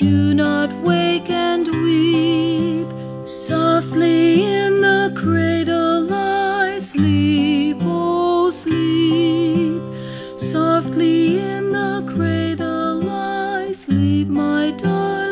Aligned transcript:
do 0.00 0.32
not 0.32 0.72
wake 0.80 1.28
and 1.28 1.68
weep. 1.84 2.88
Softly 3.28 4.46
in 4.46 4.80
the 4.80 5.12
cradle 5.14 6.10
I 6.10 6.78
sleep, 6.78 7.76
oh 7.82 8.50
sleep. 8.50 9.82
Softly 10.38 11.38
in 11.38 11.72
the 11.72 12.02
cradle 12.14 13.10
I 13.10 13.72
sleep, 13.72 14.28
my 14.28 14.70
darling. 14.70 15.29